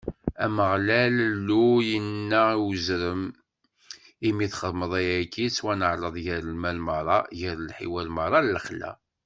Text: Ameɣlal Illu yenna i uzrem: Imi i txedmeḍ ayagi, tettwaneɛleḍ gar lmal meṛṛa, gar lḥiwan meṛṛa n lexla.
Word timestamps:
Ameɣlal 0.45 1.15
Illu 1.29 1.63
yenna 1.89 2.41
i 2.55 2.57
uzrem: 2.69 3.23
Imi 4.27 4.41
i 4.45 4.47
txedmeḍ 4.51 4.91
ayagi, 5.01 5.45
tettwaneɛleḍ 5.49 6.15
gar 6.25 6.43
lmal 6.53 6.77
meṛṛa, 6.85 7.17
gar 7.39 7.57
lḥiwan 7.69 8.07
meṛṛa 8.15 8.39
n 8.41 8.49
lexla. 8.55 8.91